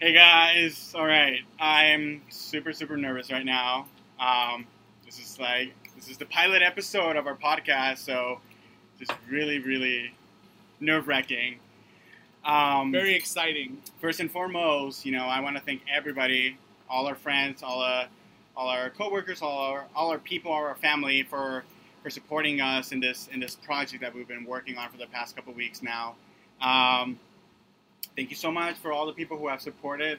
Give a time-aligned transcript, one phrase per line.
[0.00, 1.40] Hey guys, all right.
[1.58, 3.88] I'm super super nervous right now.
[4.20, 4.64] Um,
[5.04, 8.38] this is like this is the pilot episode of our podcast, so
[8.96, 10.14] just really really
[10.78, 11.58] nerve wracking.
[12.44, 13.78] Um, Very exciting.
[14.00, 16.58] first and foremost, you know, I want to thank everybody,
[16.88, 18.06] all our friends, all uh,
[18.56, 21.64] all our coworkers, all our all our people, all our family for
[22.04, 25.08] for supporting us in this in this project that we've been working on for the
[25.08, 26.14] past couple weeks now.
[26.60, 27.18] Um,
[28.18, 30.18] thank you so much for all the people who have supported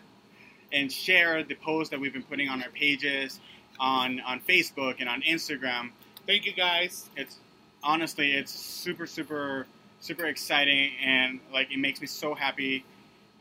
[0.72, 3.42] and shared the posts that we've been putting on our pages,
[3.78, 5.90] on on Facebook and on Instagram.
[6.26, 7.10] Thank you guys.
[7.18, 7.36] It's
[7.84, 9.68] honestly, it's super super
[10.00, 12.86] super exciting and like it makes me so happy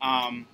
[0.01, 0.45] um,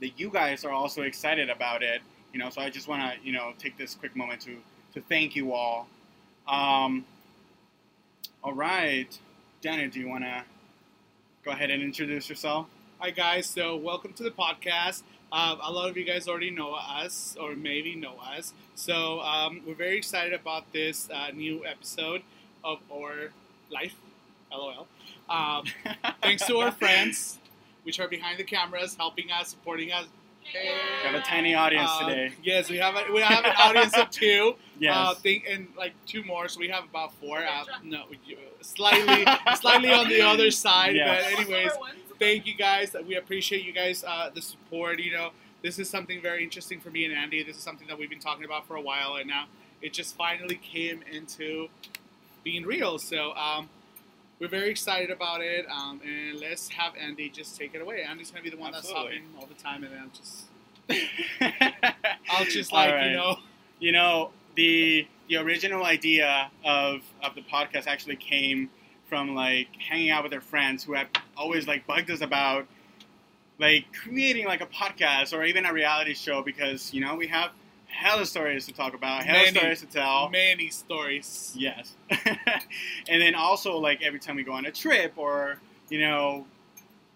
[0.00, 2.00] that you guys are also excited about it.
[2.32, 4.56] You know, so I just want to you know take this quick moment to
[4.94, 5.86] to thank you all.
[6.48, 7.04] Um,
[8.42, 9.16] all right,
[9.60, 10.42] Janet, do you want to
[11.44, 12.66] go ahead and introduce yourself?
[13.00, 13.46] Hi guys.
[13.46, 15.02] So welcome to the podcast.
[15.30, 18.52] Um, a lot of you guys already know us, or maybe know us.
[18.74, 22.22] So um, we're very excited about this uh, new episode
[22.64, 23.30] of our
[23.70, 23.94] life.
[24.50, 24.86] LOL.
[25.28, 25.64] Um,
[26.22, 27.38] thanks to our friends,
[27.82, 30.06] which are behind the cameras, helping us, supporting us.
[30.54, 32.32] We have a tiny audience Um, today.
[32.42, 34.54] Yes, we have a, we have an audience of two.
[34.80, 34.94] Yes.
[34.96, 37.38] Uh, think and like two more, so we have about four.
[37.38, 38.04] Uh, no,
[38.60, 40.94] slightly, slightly on the other side.
[40.94, 41.24] Yes.
[41.34, 41.72] But anyways,
[42.18, 42.94] thank you guys.
[43.06, 45.00] We appreciate you guys uh, the support.
[45.00, 45.30] You know,
[45.62, 47.42] this is something very interesting for me and Andy.
[47.42, 49.46] This is something that we've been talking about for a while, and now
[49.82, 51.68] it just finally came into
[52.44, 52.98] being real.
[52.98, 53.68] So um,
[54.40, 55.66] we're very excited about it.
[55.70, 58.02] Um, and let's have Andy just take it away.
[58.02, 59.18] Andy's gonna be the one Absolutely.
[59.18, 60.44] that's talking all the time, and then I'm just
[62.30, 63.10] I'll just like right.
[63.10, 63.36] you know.
[63.80, 68.70] You know, the the original idea of of the podcast actually came
[69.08, 72.66] from like hanging out with our friends who have always like bugged us about
[73.58, 77.50] like creating like a podcast or even a reality show because you know we have
[77.86, 79.58] hella stories to talk about, hella Many.
[79.58, 80.28] stories to tell.
[80.28, 81.54] Many stories.
[81.56, 81.94] Yes.
[82.10, 86.46] and then also like every time we go on a trip or you know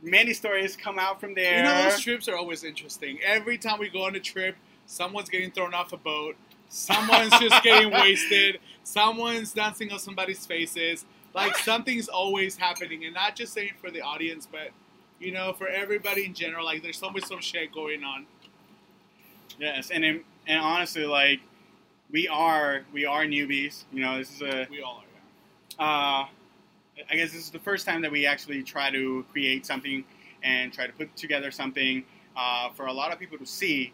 [0.03, 1.59] many stories come out from there.
[1.59, 3.19] You know, those trips are always interesting.
[3.25, 4.56] Every time we go on a trip,
[4.87, 6.37] someone's getting thrown off a boat,
[6.69, 11.05] someone's just getting wasted, someone's dancing on somebody's faces.
[11.34, 14.70] Like something's always happening, and not just saying for the audience, but
[15.19, 16.65] you know, for everybody in general.
[16.65, 18.26] Like there's always some shit going on.
[19.59, 21.41] Yes, and in, and honestly, like
[22.10, 23.84] we are we are newbies.
[23.92, 25.04] You know, this is a We all are.
[25.78, 25.84] Yeah.
[25.84, 26.26] uh,
[27.10, 30.04] I guess this is the first time that we actually try to create something
[30.42, 32.04] and try to put together something
[32.37, 33.92] uh, for a lot of people to see.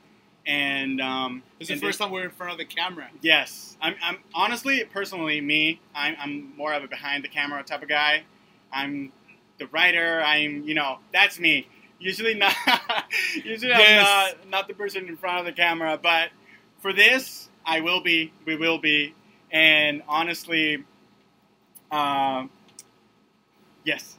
[0.49, 3.11] And um, This is the first time we're in front of the camera.
[3.21, 7.83] Yes, I'm, I'm honestly, personally, me, I'm, I'm more of a behind the camera type
[7.83, 8.23] of guy.
[8.73, 9.13] I'm
[9.59, 10.23] the writer.
[10.23, 11.69] I'm, you know, that's me.
[12.01, 12.55] Usually not,
[13.45, 14.09] usually Yes.
[14.09, 15.99] I'm not, not the person in front of the camera.
[16.03, 16.31] But
[16.81, 18.33] for this, I will be.
[18.47, 19.15] We will be.
[19.51, 20.83] And honestly,
[21.91, 22.49] um,
[23.85, 24.17] yes.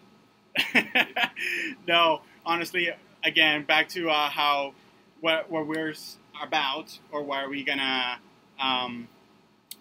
[1.88, 2.90] no, honestly,
[3.24, 4.74] again, back to uh, how
[5.22, 5.94] what what we're
[6.42, 8.20] about or what are we gonna
[8.60, 9.08] um,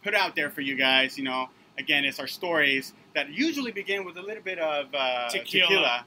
[0.02, 1.18] put out there for you guys.
[1.18, 5.28] You know, again, it's our stories that usually begin with a little bit of uh,
[5.28, 6.04] Tequila.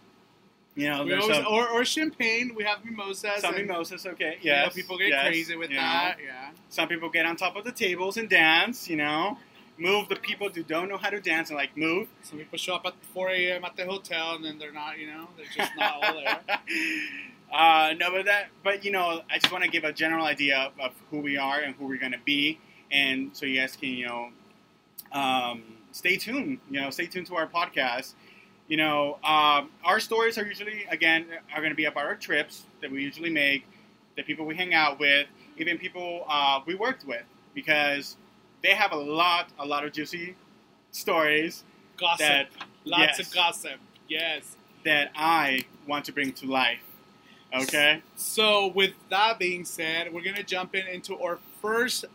[0.73, 2.55] You know, always, some, or, or champagne.
[2.55, 3.41] We have mimosas.
[3.41, 5.81] some and, mimosas, okay, you know, people get yes, crazy with you know.
[5.81, 6.17] that.
[6.23, 6.51] Yeah.
[6.69, 8.89] Some people get on top of the tables and dance.
[8.89, 9.37] You know,
[9.77, 12.07] move the people who don't know how to dance and like move.
[12.23, 13.65] Some people show up at 4 a.m.
[13.65, 14.97] at the hotel, and then they're not.
[14.97, 16.39] You know, they're just not all there.
[17.51, 20.71] uh, no, but that, but you know, I just want to give a general idea
[20.79, 22.59] of, who we are and who we're going to be,
[22.91, 24.29] and so you guys can, you know,
[25.11, 26.59] um, stay tuned.
[26.69, 28.13] You know, stay tuned to our podcast.
[28.67, 32.63] You know, um, our stories are usually, again, are going to be about our trips
[32.81, 33.65] that we usually make,
[34.15, 37.23] the people we hang out with, even people uh, we worked with,
[37.53, 38.15] because
[38.63, 40.35] they have a lot, a lot of juicy
[40.91, 41.65] stories
[41.97, 42.19] Gossip.
[42.19, 42.47] that
[42.85, 43.27] Lots yes.
[43.27, 43.79] of gossip.
[44.07, 44.55] Yes.
[44.83, 46.79] that I want to bring to life.
[47.53, 48.01] Okay.
[48.15, 52.05] So, with that being said, we're gonna jump in into our first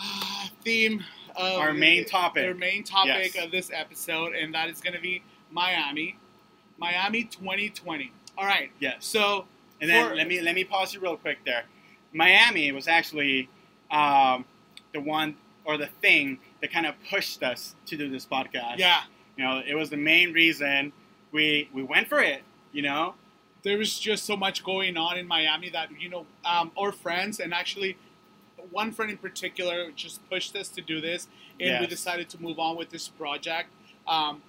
[0.00, 1.04] uh, theme.
[1.36, 2.46] Of Our main topic.
[2.48, 3.44] Our main topic Yes.
[3.44, 6.16] of this episode, and that is gonna be Miami,
[6.78, 8.10] Miami 2020.
[8.38, 8.70] All right.
[8.80, 9.04] Yes.
[9.04, 9.46] So,
[9.78, 11.64] And then For- let me let me pause you real quick there.
[12.14, 13.50] Miami was actually
[13.90, 14.46] um,
[14.94, 15.36] the one
[15.66, 18.78] or the thing that kind of pushed us to do this podcast.
[18.78, 19.02] yeah,
[19.36, 20.92] You know, it was the main reason
[21.32, 22.42] we we went for it.
[22.72, 23.14] You know.
[23.66, 27.40] There was just so much going on in Miami that you know um, our friends
[27.40, 27.96] and actually
[28.70, 31.26] one friend in particular just pushed us to do this,
[31.60, 33.68] and we decided to move on with this project.
[34.06, 34.42] Um,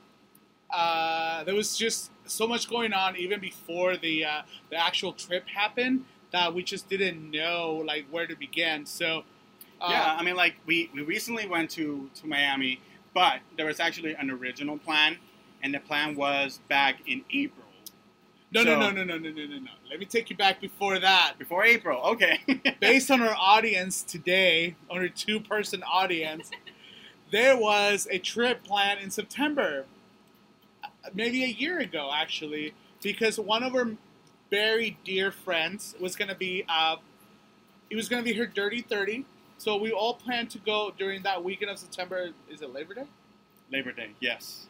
[0.69, 5.47] uh, there was just so much going on even before the uh, the actual trip
[5.47, 8.85] happened that we just didn't know like where to begin.
[8.85, 9.23] So
[9.81, 12.81] uh, yeah, I mean, like we, we recently went to to Miami,
[13.15, 15.17] but there was actually an original plan,
[15.63, 17.56] and the plan was back in April.
[18.51, 19.71] No, so- no, no, no, no, no, no, no, no.
[19.89, 21.33] Let me take you back before that.
[21.37, 22.39] Before April, okay.
[22.79, 26.49] Based on our audience today, on our two-person audience,
[27.31, 29.85] there was a trip planned in September,
[30.83, 32.73] uh, maybe a year ago actually,
[33.03, 33.91] because one of our
[34.49, 36.95] very dear friends was going to be, uh,
[37.89, 39.25] it was going to be her dirty thirty.
[39.57, 42.29] So we all planned to go during that weekend of September.
[42.49, 43.05] Is it Labor Day?
[43.71, 44.67] Labor Day, yes.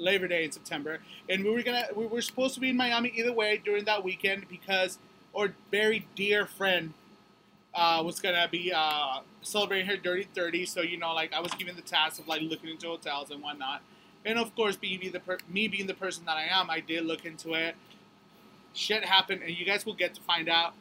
[0.00, 3.12] Labor Day in September, and we were gonna we were supposed to be in Miami
[3.16, 4.98] either way during that weekend because
[5.36, 6.94] our very dear friend
[7.74, 10.66] uh, was gonna be uh, celebrating her dirty thirty.
[10.66, 13.42] So you know, like I was given the task of like looking into hotels and
[13.42, 13.82] whatnot,
[14.24, 17.04] and of course, being the per- me being the person that I am, I did
[17.04, 17.76] look into it.
[18.72, 20.74] Shit happened, and you guys will get to find out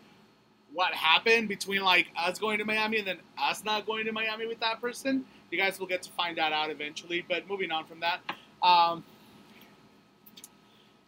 [0.73, 4.45] what happened between like us going to Miami and then us not going to Miami
[4.45, 5.25] with that person.
[5.51, 7.25] You guys will get to find that out eventually.
[7.27, 8.21] But moving on from that.
[8.63, 9.03] Um,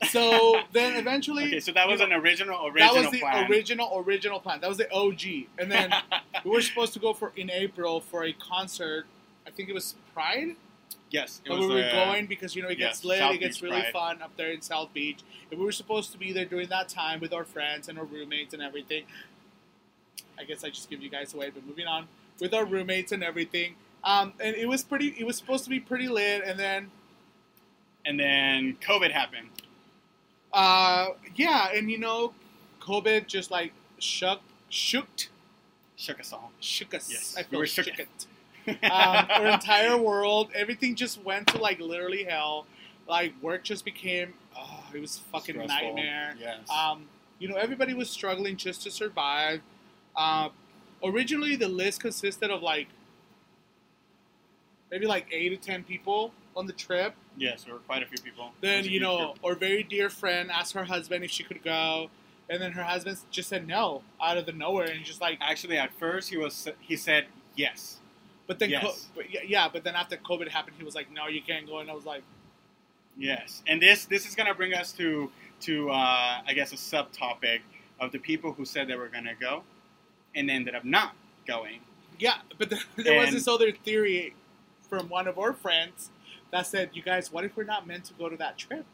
[0.10, 3.50] so then eventually, Okay, so that was you an original, original that was the plan.
[3.52, 4.60] original original plan.
[4.62, 5.48] That was the OG.
[5.60, 5.92] And then
[6.46, 9.06] we were supposed to go for in April for a concert.
[9.46, 10.56] I think it was Pride.
[11.10, 13.34] yes, it But we were uh, going because you know it yes, gets lit, South
[13.36, 13.94] it gets Beach really Pride.
[13.94, 15.20] fun up there in South Beach,
[15.50, 18.06] and we were supposed to be there during that time with our friends and our
[18.06, 19.04] roommates and everything.
[20.40, 22.08] I guess I just give you guys away, but moving on
[22.40, 23.76] with our roommates and everything.
[24.04, 25.10] Um, and it was pretty.
[25.18, 26.90] It was supposed to be pretty lit, and then
[28.06, 29.48] and then COVID happened.
[30.54, 32.34] uh, yeah, and you know,
[32.82, 35.30] COVID just like shook, shooked,
[35.96, 36.52] Shook us all.
[36.60, 37.10] shook us.
[37.12, 38.00] Yes, I we feel were shook shook.
[38.00, 38.28] it.
[38.84, 42.66] um, our entire world, everything just went to like literally hell.
[43.08, 45.88] Like work just became, oh, it was a fucking Stressful.
[45.96, 46.36] nightmare.
[46.40, 46.70] Yes.
[46.70, 47.06] Um,
[47.40, 49.62] you know, everybody was struggling just to survive.
[50.16, 50.50] Uh,
[51.04, 52.88] originally, the list consisted of like
[54.92, 57.14] maybe like eight to ten people on the trip.
[57.38, 58.52] Yes, there were quite a few people.
[58.62, 59.40] Then you know, group.
[59.44, 62.10] our very dear friend asked her husband if she could go,
[62.50, 65.78] and then her husband just said no out of the nowhere, and just like, actually,
[65.78, 67.26] at first he was he said
[67.56, 67.98] yes.
[68.48, 68.84] but then Yes.
[68.84, 71.80] co- but yeah, but then after COVID happened, he was like, no, you can't go,
[71.80, 72.24] and I was like.
[73.18, 75.30] Yes, and this this is gonna bring us to
[75.62, 77.60] to uh, I guess a subtopic
[78.00, 79.64] of the people who said they were gonna go,
[80.34, 81.14] and ended up not
[81.46, 81.82] going.
[82.20, 84.34] Yeah, but there, there was this other theory
[84.90, 86.10] from one of our friends
[86.52, 88.86] that said, "You guys, what if we're not meant to go to that trip?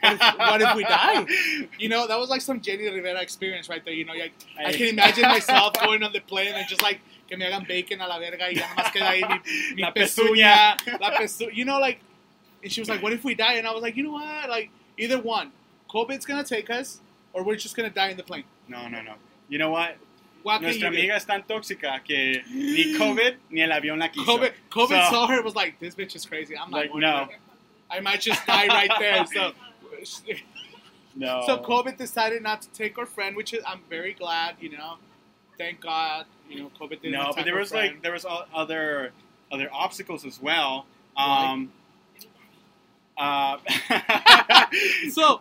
[0.00, 1.26] What if, what if we die?"
[1.78, 3.94] You know, that was like some Jenni Rivera experience right there.
[3.94, 7.36] You know, like I can imagine myself going on the plane and just like que
[7.36, 10.76] me hagan bacon a la verga y ya nomás queda ahí mi, mi La pezuña,
[10.78, 11.00] pezuña.
[11.00, 11.98] la pezu, you know, like,
[12.62, 14.48] and she was like, "What if we die?" And I was like, "You know what?
[14.48, 15.52] Like, either one,
[15.90, 17.00] COVID's gonna take us,
[17.32, 19.14] or we're just gonna die in the plane." No, no, no.
[19.48, 19.96] You know what?
[20.62, 20.86] Nuestra you do?
[20.98, 24.24] amiga es tan tóxica que ni COVID ni el avión la quiso.
[24.38, 26.54] COVID, COVID So- saw her and was like, "This bitch is crazy.
[26.56, 27.28] I'm Like, no.
[27.90, 29.52] I might just die right there." So,
[31.16, 31.42] No.
[31.46, 34.56] so COVID decided not to take our friend, which is I'm very glad.
[34.60, 34.94] You know,
[35.58, 36.26] thank God.
[36.48, 37.12] You know, COVID didn't.
[37.12, 37.94] No, but there was friend.
[37.94, 39.12] like there was other
[39.50, 40.86] other obstacles as well.
[41.16, 41.72] Um,
[43.16, 43.56] uh,
[45.10, 45.40] So,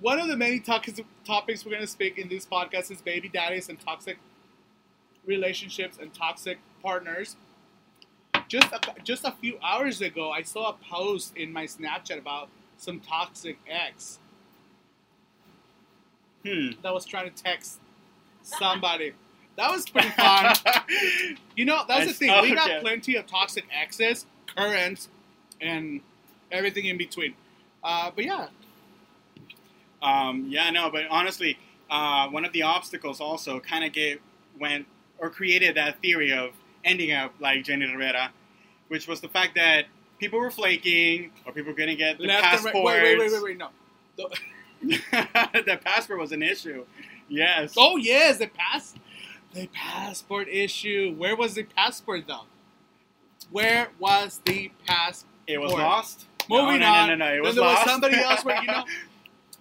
[0.00, 3.28] one of the many topics topics we're going to speak in this podcast is baby
[3.28, 4.18] daddies and toxic
[5.24, 7.36] relationships and toxic partners.
[8.48, 12.48] Just a, just a few hours ago, I saw a post in my Snapchat about
[12.76, 14.18] some toxic ex
[16.44, 16.70] hmm.
[16.82, 17.78] that was trying to text
[18.42, 19.12] somebody.
[19.56, 20.54] That was pretty fun.
[21.56, 22.42] You know, that's I the thing.
[22.42, 22.80] We got that.
[22.80, 24.24] plenty of toxic exes,
[24.56, 25.08] current,
[25.60, 26.00] and
[26.50, 27.34] everything in between.
[27.84, 28.48] Uh, but yeah,
[30.02, 31.58] Um, yeah, no, but honestly,
[31.90, 34.20] uh, one of the obstacles also kind of gave
[34.58, 34.86] went
[35.22, 36.50] or created that theory of
[36.84, 38.30] ending up like Jenni Rivera,
[38.88, 39.86] which was the fact that
[40.18, 42.74] people were flaking or people couldn't get the passport.
[42.74, 42.84] right.
[42.84, 43.58] Wait, wait, wait, wait, wait.
[43.58, 43.68] No.
[44.16, 44.36] The-
[45.64, 46.84] the passport was an issue.
[47.28, 47.74] Yes.
[47.78, 48.94] Oh yes, the pass,
[49.54, 51.14] the passport issue.
[51.16, 52.46] Where was the passport though?
[53.50, 55.28] Where was the passport?
[55.46, 56.26] it was lost.
[56.48, 57.08] Moving no, no, on.
[57.10, 58.84] No, no, no, It Then was there was somebody else where you know.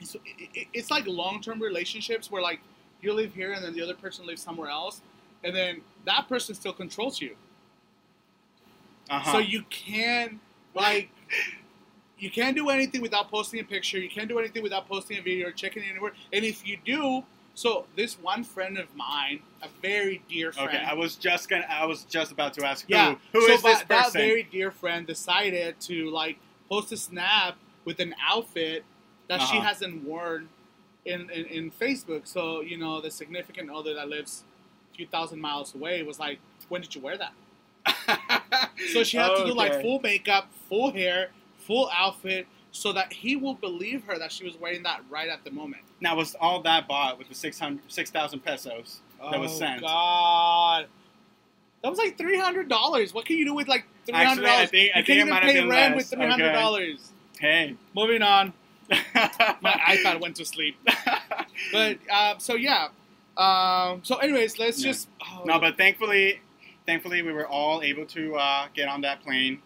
[0.04, 2.60] So it, it, it's like long-term relationships where like
[3.04, 5.02] you live here and then the other person lives somewhere else,
[5.44, 7.36] and then that person still controls you.
[9.10, 9.32] uh-huh.
[9.34, 10.40] So you can
[10.74, 11.10] like
[12.18, 13.98] you can't do anything without posting a picture.
[13.98, 16.12] You can't do anything without posting a video or checking anywhere.
[16.32, 17.24] And if you do,
[17.56, 20.70] so this one friend of mine, a very dear friend.
[20.70, 21.66] Okay, I was just gonna.
[21.70, 22.94] I was just about to ask who.
[22.94, 23.16] yeah.
[23.34, 26.38] Who so is this that- that very dear friend decided to like
[26.70, 28.86] post a snap with an outfit
[29.28, 29.68] that she Uh-huh.
[29.68, 30.48] hasn't worn
[31.06, 32.28] in, in in Facebook.
[32.28, 34.44] So you know, the significant other that lives
[34.92, 37.34] a few thousand miles away was like, "When did you wear that?"
[38.94, 43.36] So she had to do like full makeup, full hair, full outfit, so that he
[43.36, 45.84] will believe her that she was wearing that right at the moment.
[46.00, 49.82] Now was all that bought with the 600 6,000 pesos that was oh, sent?
[49.82, 50.88] God,
[51.84, 53.14] that was like three hundred dollars.
[53.14, 54.74] What can you do with like three hundred dollars?
[54.74, 56.12] you can't it might even have pay been rent less.
[56.12, 57.12] with three hundred dollars.
[57.36, 57.76] Okay.
[57.96, 58.54] Moving on.
[58.90, 60.78] My iPad went to sleep.
[61.72, 62.88] But um, so yeah.
[63.38, 64.92] Um, so anyways, let's Yeah.
[64.92, 66.42] just oh, no, but thankfully,
[66.86, 69.62] thankfully we were all able to uh, get on that plane,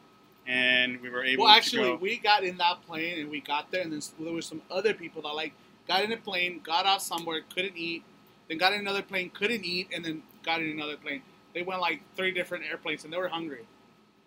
[0.48, 1.96] and we were able well, to actually, go.
[1.96, 4.94] we got in that plane and we got there, and then there were some other
[4.94, 5.54] people that like
[5.88, 8.04] got in a plane, got off somewhere, couldn't eat,
[8.48, 11.22] then got in another plane, couldn't eat, and then got in another plane.
[11.54, 13.66] They went like three different airplanes, and they were hungry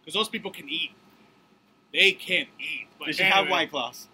[0.00, 0.92] because those people can eat.
[1.92, 2.88] They can eat.
[2.98, 4.08] But They should have white claws.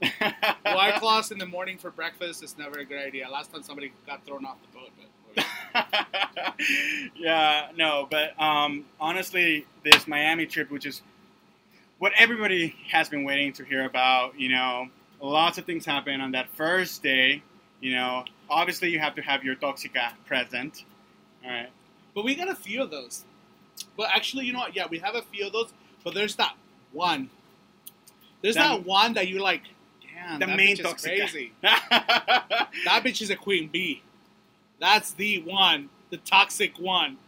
[0.62, 3.28] White claws in the morning for breakfast is never a good idea.
[3.28, 4.90] Last time somebody got thrown off the boat.
[5.74, 6.54] But,
[7.16, 11.02] yeah, no, but um, honestly, this Miami trip, which is
[11.98, 14.88] what everybody has been waiting to hear about, you know,
[15.20, 17.42] lots of things happen on that first day.
[17.80, 20.84] You know, obviously, you have to have your toxica present.
[21.44, 21.70] All right.
[22.14, 23.24] but we got a few of those.
[23.96, 24.74] But actually, you know what?
[24.74, 25.72] Yeah, we have a few of those.
[26.04, 26.54] But there's that
[26.92, 27.30] one.
[28.42, 29.62] There's That- that one that you're like,
[30.28, 31.52] damn, The that main bitch is crazy.
[31.62, 34.02] That bitch is a queen bee.
[34.80, 37.18] That's the one, the toxic one.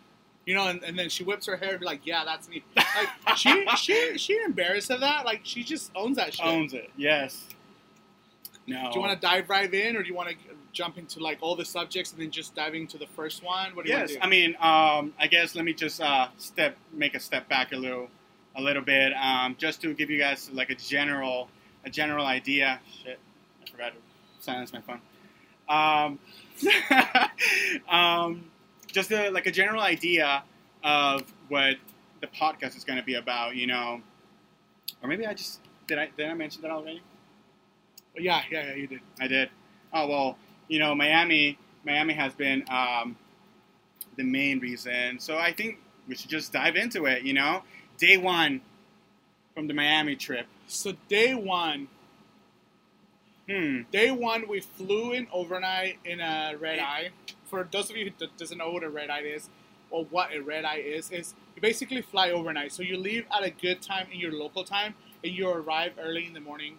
[0.46, 2.64] You know, and, and then she whips her hair and be like, yeah, that's me.
[2.76, 5.24] Like she she she embarrassed of that.
[5.24, 6.46] Like she just owns that shit.
[6.46, 6.90] Owns it.
[6.96, 7.46] Yes.
[8.66, 8.90] No.
[8.92, 10.36] Do you want to dive right in, or do you want to
[10.72, 13.74] jump into like all the subjects and then just diving into the first one?
[13.74, 14.42] What do you Yes, want I to do?
[14.42, 18.08] mean, um, I guess let me just uh, step, make a step back a little,
[18.56, 21.48] a little bit, um, just to give you guys like a general,
[21.84, 22.80] a general idea.
[23.02, 23.18] Shit,
[23.62, 23.98] I forgot to
[24.44, 25.00] silence my phone.
[25.68, 26.18] Um,
[27.88, 28.44] um,
[28.88, 30.42] just a, like a general idea
[30.82, 31.76] of what
[32.20, 34.00] the podcast is going to be about, you know,
[35.02, 37.02] or maybe I just did I did I mention that already?
[38.18, 39.00] yeah, yeah, yeah, you did.
[39.20, 39.50] I did.
[39.92, 41.58] Oh well, you know, Miami.
[41.84, 43.16] Miami has been um,
[44.16, 45.18] the main reason.
[45.18, 47.22] So I think we should just dive into it.
[47.22, 47.62] You know,
[47.98, 48.60] day one
[49.54, 50.46] from the Miami trip.
[50.66, 51.88] So day one,
[53.48, 53.82] Hmm.
[53.90, 57.10] day one, we flew in overnight in a red eye.
[57.46, 59.48] For those of you who d- doesn't know what a red eye is,
[59.90, 62.70] or what a red eye is, is you basically fly overnight.
[62.70, 66.26] So you leave at a good time in your local time, and you arrive early
[66.26, 66.76] in the morning,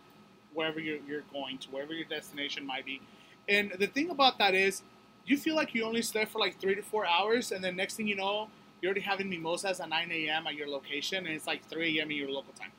[0.53, 3.01] wherever you're, you're going to, wherever your destination might be.
[3.49, 4.81] And the thing about that is,
[5.25, 7.95] you feel like you only slept for like three to four hours, and then next
[7.95, 8.49] thing you know,
[8.81, 10.47] you're already having mimosas at 9 a.m.
[10.47, 12.11] at your location, and it's like 3 a.m.
[12.11, 12.71] in your local time.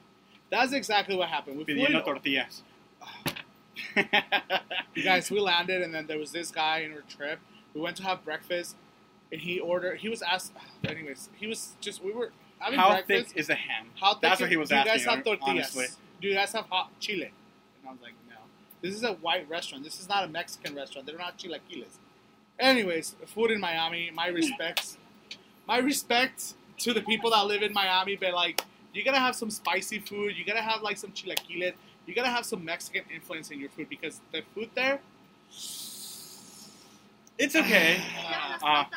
[0.50, 1.58] That's exactly what happened.
[1.58, 2.62] We Pidiendo tortillas.
[4.94, 7.38] you guys, we landed, and then there was this guy in our trip.
[7.74, 8.76] We went to have breakfast,
[9.30, 10.00] and he ordered.
[10.00, 10.52] He was asked.
[10.84, 12.02] Anyways, he was just.
[12.04, 13.10] We were having How breakfast.
[13.10, 13.86] How thick is the ham?
[13.98, 14.92] How thick That's what he was asking.
[14.92, 15.48] do you guys have tortillas?
[15.48, 15.86] honestly.
[16.20, 17.32] Do you guys have hot chile?
[17.80, 18.36] And I was like, no.
[18.80, 19.84] This is a white restaurant.
[19.84, 21.06] This is not a Mexican restaurant.
[21.06, 21.98] They're not chilaquiles.
[22.58, 24.10] Anyways, food in Miami.
[24.14, 24.98] My respects.
[25.66, 29.50] My respect to the people that live in Miami, but like, you gotta have some
[29.50, 30.36] spicy food.
[30.36, 31.74] You gotta have like some chilaquiles.
[32.06, 35.00] You gotta have some Mexican influence in your food because the food there.
[37.38, 38.00] It's okay.
[38.62, 38.88] Ah,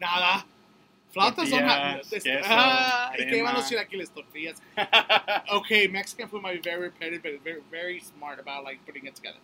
[0.00, 0.44] nada.
[1.14, 1.62] Flautas son.
[1.62, 4.60] Tortillas, es- queso, ah, y que van los chilaquiles, tortillas.
[5.52, 9.14] okay, Mexican food might be very repetitive, but very, very smart about like putting it
[9.14, 9.38] together.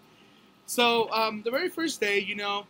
[0.66, 2.66] So um, the very first day, you know,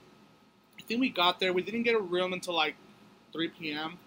[0.78, 1.52] I think we got there.
[1.52, 2.74] We didn't get a room until like
[3.32, 3.98] 3 p.m.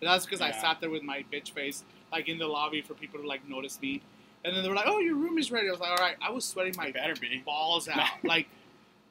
[0.00, 2.94] But that's because I sat there with my bitch face, like in the lobby for
[2.94, 4.02] people to like notice me.
[4.44, 6.16] And then they were like, "Oh, your room is ready." I was like, "All right."
[6.22, 7.42] I was sweating my It better be.
[7.44, 8.08] balls out.
[8.24, 8.48] like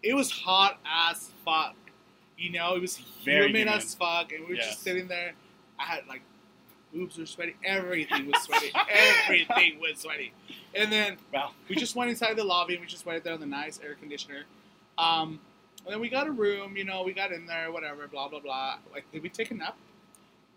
[0.01, 1.75] it was hot as fuck.
[2.37, 3.73] You know, it was Very humid humid.
[3.83, 4.69] as fuck, and we were Yes.
[4.69, 5.33] just sitting there.
[5.77, 6.21] I had like
[6.93, 10.33] boobs were sweaty, everything was sweaty, everything was sweaty.
[10.73, 13.39] And then Well, we just went inside the lobby and we just waited there on
[13.39, 14.45] the nice air conditioner.
[14.97, 15.39] Um,
[15.85, 18.39] and then we got a room, you know, we got in there, whatever, blah blah
[18.39, 18.77] blah.
[18.91, 19.77] Like, did we take a nap?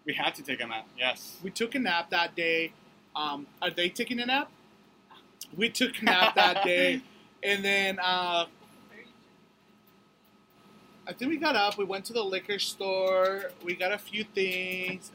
[0.04, 0.86] we had to take a nap.
[0.98, 1.36] Yes.
[1.42, 2.72] We took a nap that day.
[3.14, 4.50] Um, are they taking a nap?
[5.56, 7.02] We took a nap that day,
[7.42, 8.46] and then uh,
[11.06, 11.76] I think we got up.
[11.76, 13.50] We went to the liquor store.
[13.64, 15.12] We got a few things.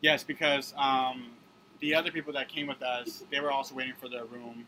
[0.00, 1.30] Yes, because um,
[1.80, 4.66] the other people that came with us, they were also waiting for their room.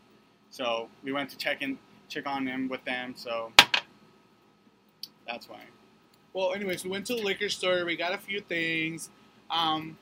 [0.49, 1.77] So we went to check in,
[2.07, 3.13] check on them with them.
[3.15, 3.51] So
[5.27, 5.61] that's why.
[6.33, 7.85] Well, anyways, we went to the liquor store.
[7.85, 9.09] We got a few things.
[9.49, 9.97] Um,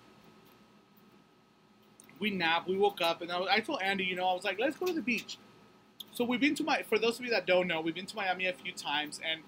[2.20, 2.68] we napped.
[2.68, 4.78] We woke up, and I, was, I told Andy, you know, I was like, let's
[4.78, 5.38] go to the beach.
[6.14, 6.84] So we've been to my.
[6.84, 9.42] For those of you that don't know, we've been to Miami a few times, and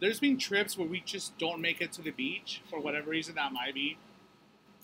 [0.00, 3.34] there's been trips where we just don't make it to the beach for whatever reason
[3.36, 3.96] that might be.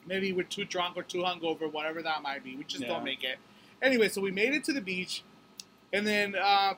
[0.07, 2.57] Maybe we're too drunk or too hungover, whatever that might be.
[2.57, 2.89] We just Yeah.
[2.89, 3.39] don't make it.
[3.81, 5.23] Anyway, so we made it to the beach,
[5.93, 6.75] and then uh,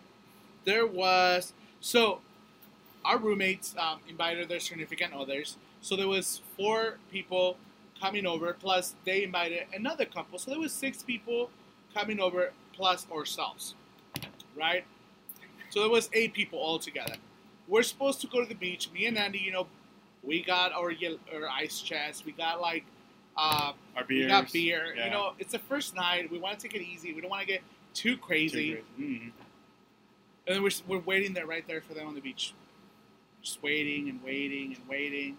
[0.65, 2.21] there was so
[3.07, 5.57] our roommates um, invited their significant others.
[5.81, 7.57] So there was four people
[8.01, 10.39] coming over, plus they invited another couple.
[10.39, 11.51] So there was six people
[11.95, 13.75] coming over, plus ourselves,
[14.57, 14.85] right?
[15.71, 17.15] So there was eight people all together.
[17.69, 18.91] We're supposed to go to the beach.
[18.93, 19.67] Me and Andy, you know,
[20.23, 20.93] we got our
[21.33, 22.27] our ice chest.
[22.27, 22.85] We got like
[23.37, 24.95] uh, Our we got beer.
[24.97, 25.05] Yeah.
[25.05, 26.31] You know, it's the first night.
[26.31, 27.13] We want to take it easy.
[27.13, 27.63] We don't want to get
[27.95, 28.83] too crazy.
[28.99, 29.33] Mm.
[30.47, 32.55] And then we're, we're waiting there, right there for them on the beach.
[33.47, 35.37] Just waiting and waiting and waiting.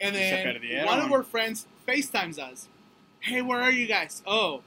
[0.00, 0.86] And then perdieron.
[0.86, 2.68] one of our friends FaceTimes us.
[3.20, 4.24] Hey, where are you guys?
[4.26, 4.62] Oh,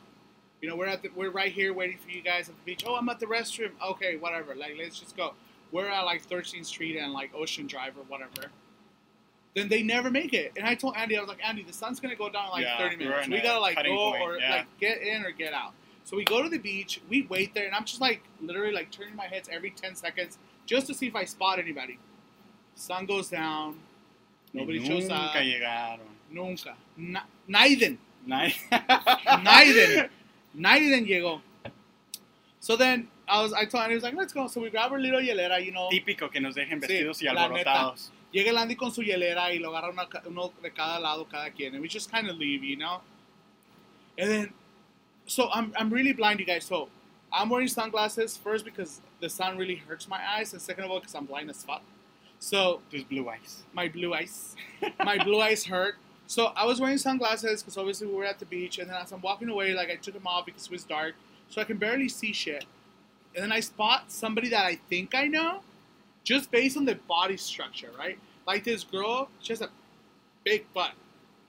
[0.62, 2.86] you know, we're at the, we're right here waiting for you guys at the beach.
[2.88, 3.72] Oh, I'm at the restroom.
[3.86, 4.56] Okay, whatever.
[4.56, 5.34] Like, let's just go.
[5.74, 8.50] We're at like 13th Street and like Ocean Drive or whatever.
[9.54, 10.54] Then they never make it.
[10.56, 12.64] And I told Andy, I was like, Andy, the sun's gonna go down in like
[12.64, 13.28] Yeah, 30 minutes.
[13.28, 14.56] We gotta like go point, or yeah.
[14.56, 15.74] like get in or get out.
[16.06, 18.92] So we go to the beach, we wait there, and I'm just like literally like
[18.92, 21.98] turning my heads every 10 seconds just to see if I spot anybody.
[22.76, 23.76] Sun goes down,
[24.54, 26.00] nobody Y shows nunca llegaron.
[26.32, 26.76] Nunca.
[26.98, 27.98] Na- Naiden.
[28.28, 30.10] Naiden.
[30.58, 31.42] Naiden llegó.
[32.60, 34.48] So then I was, I told Andy, he was like, let's go.
[34.48, 35.90] So we grab our little hielera, you know.
[35.92, 37.72] Típico que nos dejen Sí, vestidos y la neta.
[37.72, 38.10] alborotados.
[38.34, 41.50] Llega el Andy con su hielera y lo agarra una uno de cada lado, cada
[41.52, 41.74] quien.
[41.74, 43.02] And we just kind of leave, you know?
[44.18, 44.54] And then,
[45.28, 46.66] so I'm, I'm really blind, you guys.
[46.66, 46.90] So
[47.32, 51.00] I'm wearing sunglasses, first because the sun really hurts my eyes, and second of all,
[51.00, 51.82] because I'm blind as fuck.
[52.40, 53.64] So Tus blue eyes.
[53.74, 54.56] my blue eyes,
[55.04, 55.96] my blue eyes hurt.
[56.28, 59.12] So I was wearing sunglasses because obviously we were at the beach, and then as
[59.12, 61.16] I'm walking away, like I took them off because it was dark,
[61.50, 62.66] so I can barely see shit.
[63.36, 65.60] And then I spot somebody that I think I know,
[66.24, 68.18] just based on the body structure, right?
[68.48, 69.70] Like this girl, she has a
[70.44, 70.92] big butt,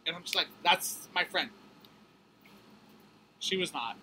[0.07, 1.51] and I'm just like, that's my friend.
[3.39, 3.97] She was not.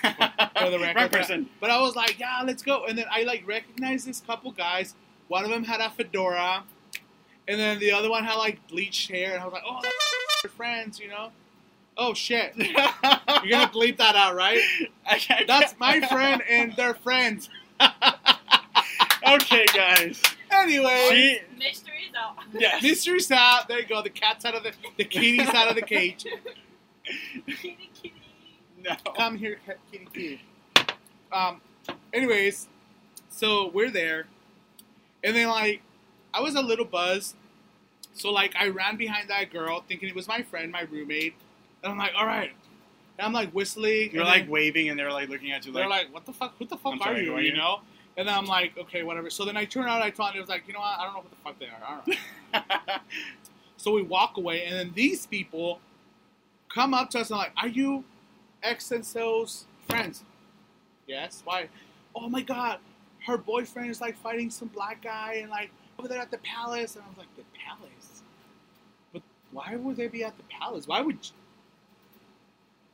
[0.00, 1.48] For the record, Wrong but- person.
[1.60, 2.84] But I was like, yeah, let's go.
[2.86, 4.94] And then I like recognized this couple guys.
[5.28, 6.64] One of them had a fedora,
[7.48, 9.32] and then the other one had like bleached hair.
[9.34, 11.30] And I was like, oh, that's friends, you know?
[11.96, 14.60] Oh shit, you're gonna bleep that out, right?
[15.46, 17.48] That's my friend and their friends.
[19.28, 20.20] okay, guys.
[20.50, 21.38] Anyway, She.
[21.58, 22.36] Mysteries out.
[22.52, 22.82] Yes.
[22.82, 23.68] mystery's out.
[23.68, 24.02] There you go.
[24.02, 26.24] The cat's out of the the kitty's out of the cage.
[27.46, 28.14] kitty, kitty.
[28.84, 28.94] No.
[29.16, 29.58] Come here,
[29.90, 30.42] kitty, kitty.
[31.32, 31.60] Um.
[32.12, 32.68] Anyways,
[33.30, 34.26] so we're there,
[35.22, 35.80] and then like,
[36.32, 37.34] I was a little buzzed,
[38.12, 41.34] so like I ran behind that girl thinking it was my friend, my roommate,
[41.82, 42.52] and I'm like, all right,
[43.18, 44.10] and I'm like whistling.
[44.12, 46.12] You're and like then waying, and they're like looking at you they're like.
[46.12, 46.54] what the fuck?
[46.58, 47.34] Who the fuck I'm are sorry, you?
[47.34, 47.80] are You know?
[48.16, 49.28] And then I'm like, okay, whatever.
[49.28, 50.98] So then I turn out, I told him, I was like, you know what?
[51.00, 51.82] I don't know who the fuck they are.
[51.82, 52.94] I don't know.
[53.76, 55.80] So we walk away, and then these people
[56.72, 58.04] come up to us and like, "Are you
[58.64, 60.24] X and so's friends?"
[61.06, 61.42] Yes.
[61.44, 61.68] Why?
[62.16, 62.78] Oh my God,
[63.26, 66.96] her boyfriend is like fighting some black guy, and like over there at the palace.
[66.96, 68.22] And I was like, "The palace?
[69.12, 69.22] But
[69.52, 70.88] why would they be at the palace?
[70.88, 71.18] Why would?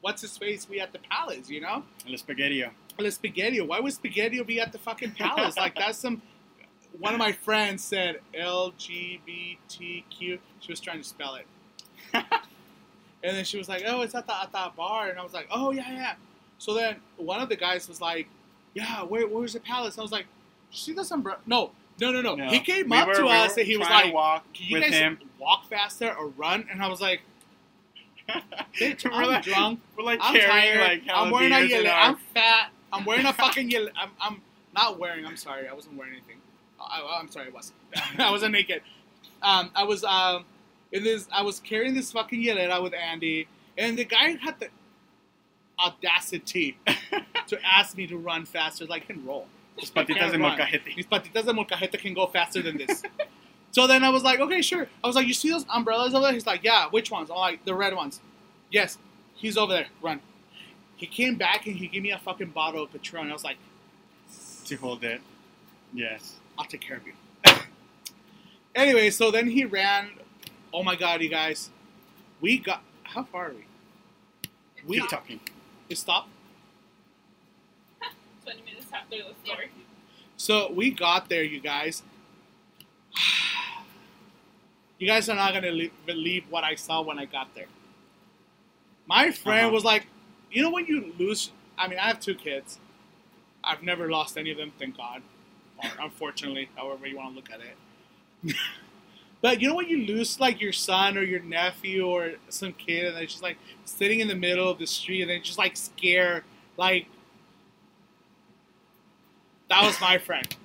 [0.02, 1.50] What's his face We at the palace?
[1.50, 1.84] You know?
[2.08, 2.64] El spaghetti.
[2.98, 3.60] El Spaghetti.
[3.60, 5.56] Why would Spaghetti be at the fucking palace?
[5.56, 6.22] like that's some.
[6.98, 9.58] One of my friends said LGBTQ.
[10.18, 11.46] She was trying to spell it,
[13.22, 15.32] and then she was like, "Oh, it's at the at that bar," and I was
[15.34, 16.14] like, "Oh yeah, yeah."
[16.58, 18.28] So then one of the guys was like,
[18.74, 20.26] "Yeah, where, where's the palace?" And I was like,
[20.70, 22.34] "See this umbrella?" No, no, no, no.
[22.34, 22.48] No.
[22.48, 24.80] He came We up were- to we us and he was like, walk "Can you
[24.80, 25.18] guys him.
[25.38, 27.20] walk faster or run?" And I was like,
[28.78, 30.80] "Bitch, we're I'm like, drunk." We're like I'm carrying tired.
[30.80, 31.90] like I'm wearing a yellow.
[31.90, 32.70] I'm fat.
[32.92, 33.90] I'm wearing a fucking yellow.
[33.96, 34.42] I'm, I'm
[34.74, 35.24] not wearing.
[35.26, 35.68] I'm sorry.
[35.68, 36.36] I wasn't wearing anything.
[36.80, 37.46] I, I'm sorry.
[37.48, 37.76] I wasn't.
[38.18, 38.82] I wasn't naked.
[39.42, 40.44] Um, I was um,
[40.92, 41.28] in this.
[41.32, 44.68] I was carrying this fucking yellow with Andy, and the guy had the
[45.78, 46.76] audacity
[47.46, 48.86] to ask me to run faster.
[48.86, 49.46] Like, can roll.
[49.78, 50.96] Tus patitas de molcajete.
[50.96, 53.02] Mis patitas de molcajete can go faster than this.
[53.70, 54.86] so then I was like, okay, sure.
[55.02, 56.32] I was like, you see those umbrellas over there?
[56.32, 56.86] He's like, yeah.
[56.90, 57.30] Which ones?
[57.30, 58.20] I'm like, the red ones.
[58.70, 58.98] Yes.
[59.34, 59.86] He's over there.
[60.02, 60.20] Run.
[60.96, 63.30] He came back and he gave me a fucking bottle of Patron.
[63.30, 63.56] I was like,
[64.66, 65.22] To hold it.
[65.94, 66.36] Yes.
[66.58, 67.14] I'll take care of you.
[68.74, 70.10] anyway, so then he ran.
[70.72, 71.70] Oh my god, you guys.
[72.40, 72.82] We got.
[73.04, 73.64] How far are we?
[74.86, 75.40] We Keep talking.
[75.88, 76.28] It stopped.
[78.44, 79.70] 20 minutes after the story.
[80.36, 82.02] So we got there, you guys.
[84.98, 87.68] You guys are not gonna le- believe what I saw when I got there.
[89.06, 89.72] My friend Uh-huh.
[89.74, 90.06] was like,
[90.52, 91.52] you know when you lose.
[91.78, 92.78] I mean, I have two kids.
[93.64, 95.22] I've never lost any of them, thank God,
[95.82, 98.54] or unfortunately, however you want to look at it.
[99.42, 103.06] but you know when you lose like your son or your nephew or some kid,
[103.06, 105.76] and they're just like sitting in the middle of the street, and they just like
[105.76, 106.44] scare,
[106.76, 107.06] like
[109.68, 110.56] that was my friend.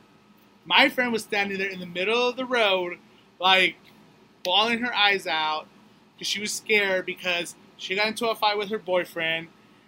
[0.66, 2.98] My friend was standing there in the middle of the road,
[3.40, 3.76] like
[4.44, 5.68] bawling her eyes out
[6.14, 9.48] because she was scared because she got into a fight with her boyfriend,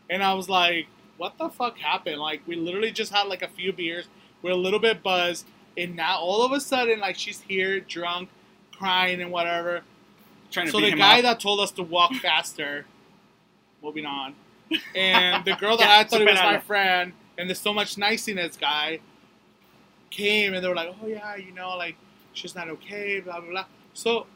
[0.10, 3.48] and I was like, "What the fuck happened?" Like we literally just had like a
[3.48, 4.08] few beers,
[4.42, 5.46] we're a little bit buzzed,
[5.78, 8.30] and now all of a sudden, like she's here, drunk,
[8.78, 9.82] crying and whatever.
[10.52, 11.24] Trying to So the guy up.
[11.24, 12.86] that told us to walk faster,
[13.84, 14.36] moving on,
[14.96, 19.00] and the girl that I thought was my friend, and the so much niceness guy
[20.10, 21.96] came and they were like, "Oh yeah, you know, like
[22.34, 24.28] she's not okay, blah blah blah." So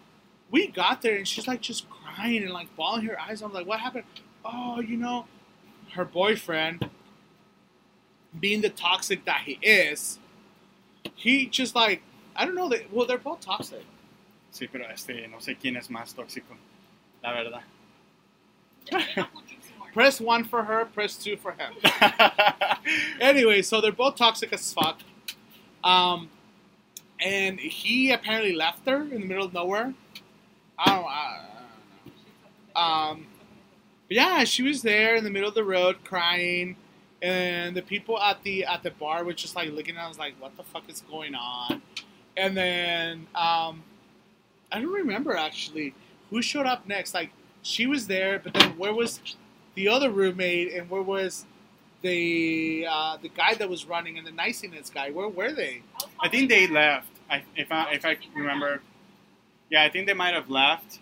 [0.49, 3.41] we got there and she's like just crying and like bawling her eyes.
[3.41, 4.05] I'm like, "What happened?"
[4.43, 5.27] Oh, you know,
[5.93, 6.89] her boyfriend,
[8.37, 10.19] being the toxic that he is,
[11.15, 12.01] he just like
[12.35, 12.69] I don't know.
[12.69, 13.83] They, well, they're both toxic.
[14.51, 16.55] Sí, pero este, no sé quién es más tóxico.
[17.23, 17.61] La verdad.
[19.93, 21.73] Press one for her, press two for him.
[23.19, 24.99] anyway, so they're both toxic as fuck.
[25.83, 26.29] Um,
[27.19, 29.93] and he apparently left her in the middle of nowhere.
[30.77, 32.81] I don't, I, I don't know.
[32.81, 33.27] Um,
[34.07, 36.77] but yeah, she was there in the middle of the road crying,
[37.21, 40.35] and the people at the at the bar were just like looking at us like,
[40.39, 41.81] "What the fuck is going on?"
[42.37, 43.83] And then um,
[44.71, 45.93] I don't remember actually
[46.29, 47.13] who showed up next.
[47.13, 47.31] Like
[47.61, 49.19] she was there, but then where was
[49.75, 51.45] the other roommate, and where was
[52.01, 55.11] the uh, the guy that was running and the niceness guy?
[55.11, 55.81] Where were they?
[56.19, 57.07] I think they left.
[57.29, 58.81] I, if I if I remember,
[59.69, 60.99] yeah, I think they might have left,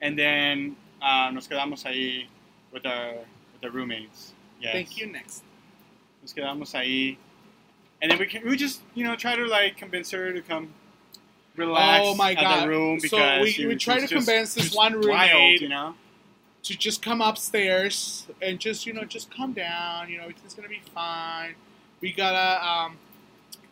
[0.00, 2.26] and then uh, nos quedamos ahí
[2.72, 3.12] with our
[3.52, 4.34] with the roommates.
[4.60, 4.72] Yes.
[4.72, 5.06] Thank you.
[5.06, 5.44] Next.
[6.22, 7.16] Nos quedamos ahí,
[8.02, 10.74] and then we can, we just you know try to like convince her to come
[11.58, 12.64] relax Oh my God.
[12.64, 15.94] the room So we- she, we she's to convince this one wild, roommate you know.
[16.62, 20.08] to just come upstairs and just you know just calm down.
[20.10, 21.54] You know it's gonna be fine.
[22.00, 22.98] We gotta um,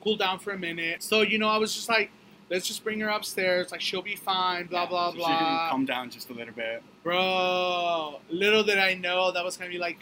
[0.03, 1.03] cool down for a minute.
[1.03, 2.11] So you know I was just like,
[2.51, 3.71] let's just bring her upstairs.
[3.73, 4.67] Like she'll be fine.
[4.67, 5.69] Blah Yeah, blah so She can blah.
[5.71, 6.83] calm down just a little bit.
[7.05, 9.99] Bro, little did I know that was gonna be like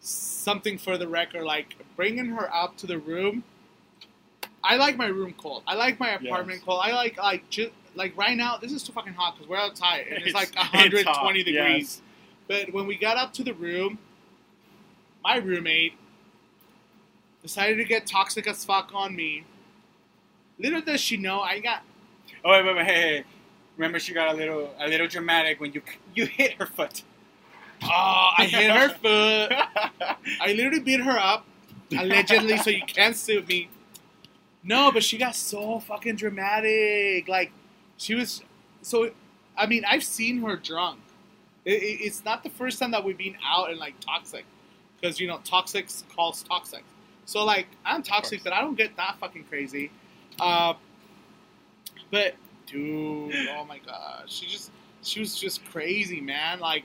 [0.00, 1.42] something for the record.
[1.44, 3.44] Like bringing her up to the room.
[4.68, 5.62] I like my room cold.
[5.66, 6.64] I like my apartment Yes.
[6.64, 6.80] cold.
[6.82, 8.56] I like like just like right now.
[8.58, 11.52] This is too fucking hot because we're outside and it's, like 120 hot, degrees.
[11.54, 12.02] yes.
[12.48, 13.98] But when we got up to the room,
[15.22, 15.94] my roommate
[17.42, 19.44] decided to get toxic as fuck on me.
[20.58, 21.82] Little does she know, I got
[22.44, 23.24] Oh wait, wait, wait, hey, hey.
[23.76, 25.82] Remember, she got a little a little dramatic when you
[26.14, 27.02] you hit her foot.
[27.84, 29.52] oh, I hit her foot.
[30.40, 31.46] I literally beat her up,
[31.96, 33.68] allegedly, so you can't sue me.
[34.66, 37.28] No, but she got so fucking dramatic.
[37.28, 37.52] Like,
[37.96, 38.42] she was
[38.82, 39.10] so.
[39.56, 40.98] I mean, I've seen her drunk.
[41.64, 44.44] It, it- it's not the first time that we've been out and like toxic,
[45.00, 46.84] because you know, toxic calls toxic.
[47.26, 49.90] So like, I'm toxic, but I don't get that fucking crazy.
[50.38, 50.74] Uh,
[52.10, 52.34] but
[52.66, 54.70] dude, oh my gosh, she just
[55.02, 56.60] she was just crazy, man.
[56.60, 56.84] Like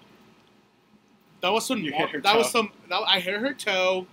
[1.41, 2.60] that was some You hit her that was toe.
[2.60, 4.08] some that, I hit her toe.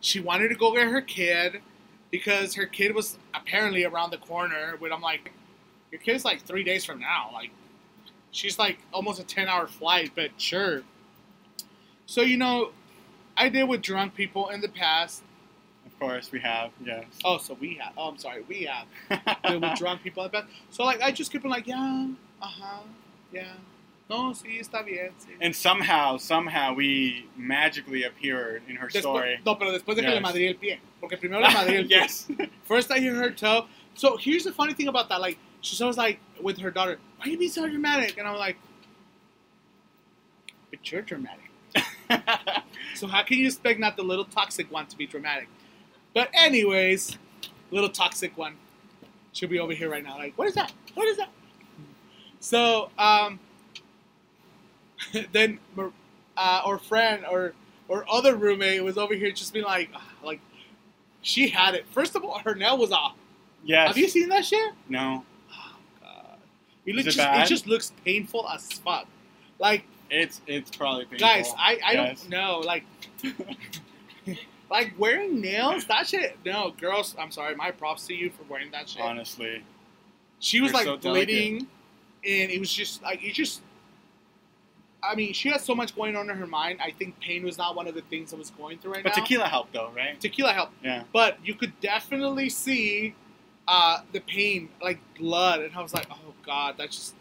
[0.00, 1.60] She wanted to go get her kid
[2.10, 4.76] because her kid was apparently around the corner.
[4.80, 5.32] But I'm like,
[5.90, 7.30] your kid's like three days from now.
[7.32, 7.50] Like,
[8.30, 10.82] she's like almost a ten hour flight, but sure.
[12.06, 12.70] So you know,
[13.36, 15.22] I did with drunk people in the past.
[15.86, 17.04] of course, we have yes.
[17.24, 17.92] Oh, so we have.
[17.96, 18.86] Oh, I'm sorry, we have
[19.62, 20.52] with drunk people in the past.
[20.70, 22.08] So like, I just keep on like, yeah,
[22.42, 22.80] uh huh,
[23.32, 23.52] yeah.
[24.10, 25.10] No, sí, está bien.
[25.18, 25.28] Sí.
[25.40, 29.38] and somehow, somehow, we magically appeared in her Después- story.
[29.44, 30.14] no, pero después de que Yes.
[30.14, 30.80] le madrí el pie.
[31.00, 31.96] Porque primero le madrí el pie.
[32.00, 32.26] yes.
[32.64, 33.66] First, I hear her toe.
[33.94, 35.20] So here's the funny thing about that.
[35.20, 38.36] Like, she's always like with her daughter, "Why are you being so dramatic?" And I'm
[38.38, 38.56] like,
[40.70, 41.50] "But you're dramatic.
[42.94, 45.48] So how can you expect not the little toxic one to be dramatic?"
[46.14, 47.18] But anyways,
[47.70, 48.56] little toxic one
[49.32, 50.16] should be over here right now.
[50.16, 50.72] Like, what is that?
[50.94, 51.28] What is that?
[52.40, 53.38] So um,
[55.32, 55.90] then uh,
[56.36, 57.54] our friend or
[57.88, 60.40] or other roommate was over here just being like, ah, like
[61.22, 61.86] she had it.
[61.92, 63.14] First of all, her nail was off.
[63.64, 63.88] yes.
[63.88, 64.72] Have you seen that shit?
[64.88, 66.38] no, Oh, God.
[66.86, 69.06] It, looks it just, it just looks painful as fuck.
[69.58, 71.26] Like, it's it's probably painful.
[71.26, 72.20] guys, I, I Yes.
[72.20, 72.58] don't know.
[72.64, 72.84] Like,
[74.70, 76.36] like wearing nails, that shit.
[76.44, 77.54] No, girls, I'm sorry.
[77.54, 79.02] My props to you for wearing that shit.
[79.02, 79.64] honestly.
[80.40, 81.26] she was like so delicate.
[81.28, 81.66] bleeding,
[82.24, 83.62] and it was just like, it just.
[85.08, 86.80] I mean, she has so much going on in her mind.
[86.84, 89.16] I think pain was not one of the things that was going through right But
[89.16, 89.22] now.
[89.22, 90.20] tequila helped though, right?
[90.20, 91.04] tequila helped, Yeah.
[91.12, 93.14] but you could definitely see
[93.66, 97.14] uh, the pain, like blood, and I was like, oh god, that's just,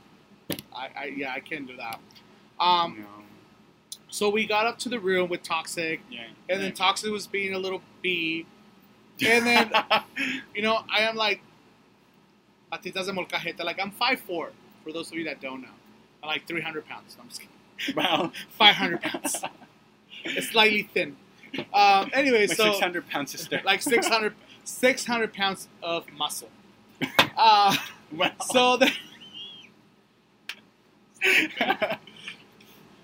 [0.76, 2.00] I, I yeah, I can't do that.
[2.60, 3.06] Um, no.
[4.10, 6.26] so we got up to the room with Toxic, Yeah.
[6.50, 8.46] and then Toxic was being a little bee,
[9.26, 9.72] and then
[10.56, 11.42] you know, I am like,
[12.72, 14.52] patitas de molcajete, like I'm 5'4", for
[14.94, 15.68] those of you that don't know.
[16.24, 17.16] I'm like 300 pounds.
[17.18, 17.54] No, I'm just kidding.
[17.96, 18.32] Wow.
[18.58, 19.44] 500 pounds.
[20.24, 21.16] It's slightly thin.
[21.74, 23.62] Um, anyway, so 600 pound sister.
[23.64, 26.50] like 600, 600 pounds of muscle.
[27.40, 27.76] Uh,
[28.12, 28.32] wow.
[28.52, 28.92] so the,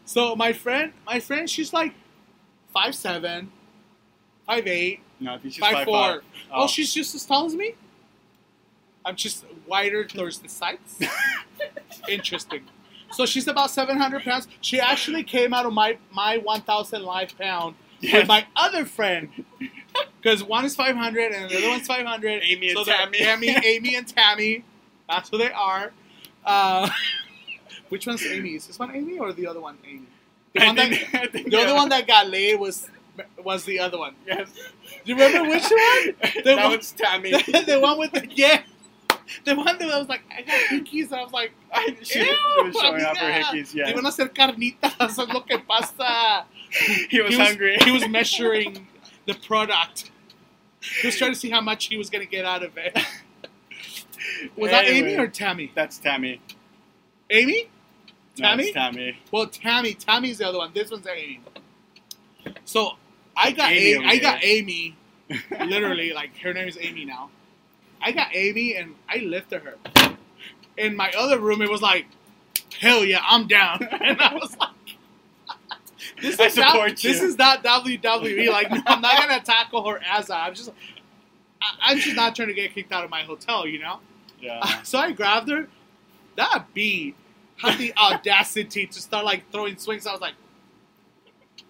[0.05, 1.93] so my friend, my friend, she's like
[2.75, 3.47] 5'7",
[4.49, 5.71] 5'8", no, I think she's 5'4".
[5.71, 6.21] five, five.
[6.51, 7.75] Oh, she's just as tall as me.
[9.05, 10.99] I'm just wider towards the sides.
[12.09, 12.63] Interesting.
[13.13, 14.47] So she's about 700 pounds.
[14.61, 18.13] She actually came out of my my 1,000 live pound Yes.
[18.15, 19.29] with my other friend.
[20.21, 22.41] Because one is 500 and the other one's 500.
[22.43, 23.19] Amy and so they're Tammy.
[23.19, 24.63] Amy, Amy and Tammy.
[25.09, 25.93] That's who they are.
[26.45, 26.89] Uh,
[27.89, 28.55] which one's Amy?
[28.55, 30.01] Is this one Amy or the other one Amy?
[30.53, 32.89] The, one think- think the other one that got laid was
[33.43, 34.15] was the other one.
[34.25, 34.49] Yes.
[34.53, 34.61] Do
[35.05, 36.15] you remember which one?
[36.43, 37.31] that one- one's Tammy.
[37.31, 38.63] the, the one with the yeah,
[39.45, 42.19] the one that I was like, I got hickeys, and I was like, I, she,
[42.23, 43.73] Ew, she was showing off her hickeys.
[43.73, 43.93] Yeah.
[43.93, 46.45] van a hacer carnitas, es lo que pasa.
[47.09, 47.77] He was hungry.
[47.83, 48.87] he was measuring
[49.25, 50.11] the product.
[50.81, 52.97] He was trying to see how much he was going to get out of it.
[54.57, 55.71] Was that Amy or Tammy?
[55.75, 56.41] That's Tammy.
[57.29, 57.69] Amy?
[58.35, 58.63] Tammy?
[58.65, 59.17] it's Tammy.
[59.31, 59.93] Well, Tammy.
[59.93, 60.71] Tammy's the other one.
[60.73, 61.41] This one's Amy.
[62.65, 62.93] So
[63.35, 64.43] I got Amy A- I got.
[64.43, 64.95] Amy.
[65.51, 67.29] Literally, like her name is Amy now.
[68.03, 69.75] I got Amy and I lifted her.
[70.77, 72.05] In my other room, it was like,
[72.79, 73.87] hell yeah, I'm down.
[74.01, 74.69] And I was like,
[76.21, 78.49] this I is not, this is not WWE.
[78.49, 80.47] Like, no, I'm not gonna tackle her as out.
[80.47, 80.71] I'm just,
[81.61, 83.99] I, I'm just not trying to get kicked out of my hotel, you know.
[84.39, 84.61] Yeah.
[84.83, 85.69] So I grabbed her.
[86.35, 87.15] That bee
[87.57, 90.05] had the audacity to start like throwing swings.
[90.05, 90.33] I was like,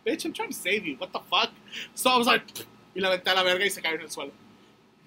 [0.06, 0.96] bitch, I'm trying to save you.
[0.98, 1.52] What the fuck?
[1.94, 2.44] So I was like,
[2.96, 3.10] y la
[3.44, 4.32] verga y se cayó en el suelo.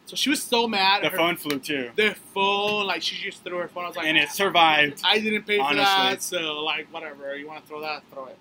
[0.06, 1.02] So she was so mad.
[1.02, 1.90] The Her- phone flew too.
[1.96, 3.84] The phone, like she just threw her phone.
[3.84, 5.02] I was like, And it survived.
[5.04, 5.82] I didn't pay for Honestly.
[5.84, 7.36] that, so like whatever.
[7.36, 8.38] You want to throw that, throw it.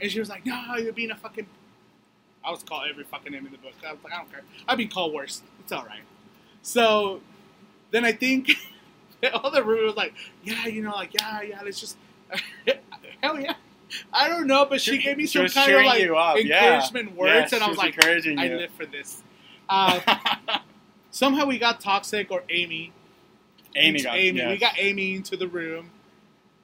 [0.00, 1.46] And she was like, No, you're being a fucking.
[2.44, 3.72] I was called every fucking name in the book.
[3.86, 4.42] I was like, I don't care.
[4.68, 5.42] I've been called worse.
[5.60, 6.02] It's all right.
[6.60, 7.20] So
[7.90, 8.50] then I think
[9.32, 10.12] all the other room was like,
[10.44, 11.60] Yeah, you know, like yeah, yeah.
[11.64, 11.96] Let's just
[13.22, 13.54] hell yeah.
[14.12, 16.74] I don't know, but she gave me some kind of like up, yeah.
[16.74, 19.22] encouragement words, and I was, was like, I live for this.
[19.68, 20.00] Uh,
[21.12, 22.92] somehow we got toxic or Amy
[23.76, 24.38] Amy got Amy.
[24.38, 24.48] yes.
[24.50, 25.90] We got Amy into the room,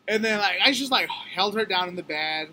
[0.08, 2.48] and then like I just like held her down in the bed,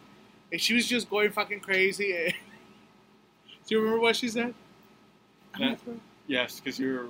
[0.51, 2.33] and she was just going fucking crazy.
[3.67, 4.53] Do you remember what she said?
[5.55, 5.65] I'm Yeah.
[5.69, 7.07] gonna throw- Yes, because you were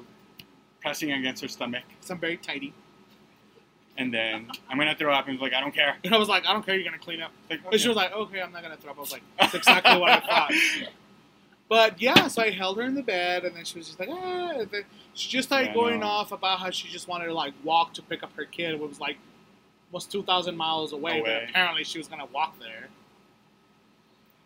[0.82, 1.84] pressing against her stomach.
[2.02, 2.74] 'cause I'm very tidy,
[3.98, 5.98] And then I'm gonna throw up and was like, I don't care.
[6.04, 6.76] and I was like, I don't care.
[6.76, 7.32] You're gonna clean up.
[7.50, 8.98] Like, And she was like, Okay, I'm not gonna throw up.
[8.98, 10.52] I was like, That's exactly what I thought.
[11.67, 14.10] But yeah, so I held her in the bed, and then she was just like,
[14.12, 14.62] ah.
[15.13, 18.21] She just started going off about how she just wanted to like walk to pick
[18.21, 18.71] up her kid.
[18.71, 19.17] It was like
[19.91, 21.41] almost two thousand miles away, Away.
[21.41, 22.89] but apparently she was gonna walk there.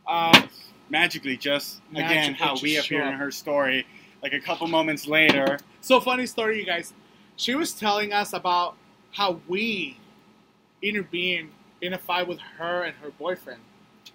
[0.07, 0.49] Um,
[0.89, 3.85] magically, just again, how just we appear in her story.
[4.21, 6.93] Like a couple moments later, So funny story, you guys.
[7.37, 8.75] She was telling us about
[9.11, 9.97] how we
[10.81, 11.51] intervened
[11.81, 13.61] in a fight with her and her boyfriend.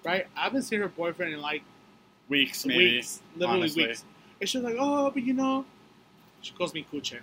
[0.04, 0.26] Right?
[0.36, 1.62] I haven't seen her boyfriend in like
[2.28, 2.96] weeks maybe.
[2.96, 3.86] weeks, literally honestly.
[3.86, 4.04] weeks.
[4.40, 5.64] And she was like, "Oh, but you know,"
[6.40, 7.18] she calls me Kuche.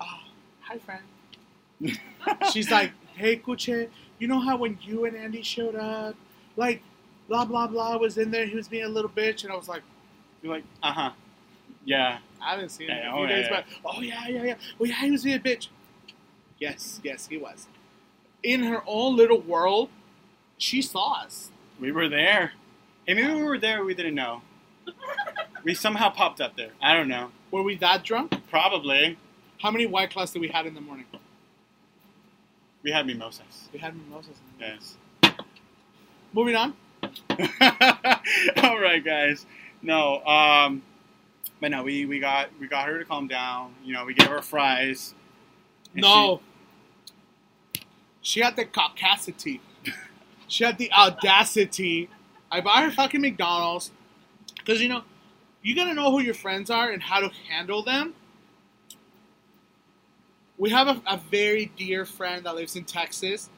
[0.00, 0.20] Oh,
[0.60, 1.02] hi, friend.
[2.52, 6.14] She's like, "Hey, Kuche, you know how when you and Andy showed up,
[6.56, 6.82] like,
[7.28, 8.46] blah blah blah was in there.
[8.46, 9.82] He was being a little bitch, and I was like."
[10.42, 11.10] You're like, uh huh.
[11.84, 12.18] Yeah.
[12.42, 14.42] I haven't seen him in Yeah, a oh, few days, yeah, but oh yeah, yeah,
[14.44, 14.54] yeah.
[14.78, 15.68] Well, yeah, he was being a bitch.
[16.58, 17.66] Yes, yes, he was.
[18.42, 19.88] In her own little world,
[20.58, 21.50] she saw us.
[21.80, 22.52] We were there.
[23.06, 23.84] Hey, maybe we were there.
[23.84, 24.42] We didn't know.
[25.64, 26.70] we somehow popped up there.
[26.82, 27.30] I don't know.
[27.52, 28.34] Were we that drunk?
[28.50, 29.16] Probably.
[29.60, 31.06] How many white claws did we have in the morning?
[32.82, 33.68] We had mimosas.
[33.72, 34.36] We had mimosas.
[34.58, 34.66] In the.
[34.66, 34.96] Yes.
[36.32, 36.74] Moving on.
[38.62, 39.46] All right, guys.
[39.82, 40.24] No.
[40.24, 40.82] Um.
[41.60, 43.74] But no, we, we got we got her to calm down.
[43.84, 45.14] You know, we gave her fries.
[45.94, 46.40] and no.
[48.20, 49.60] She had the caucasity.
[50.48, 52.08] she had the audacity.
[52.56, 53.90] I buy her fucking McDonald's.
[54.56, 55.02] Because, you know,
[55.62, 58.14] you gotta know who your friends are and how to handle them.
[60.56, 63.50] We have a, a very dear friend that lives in Texas.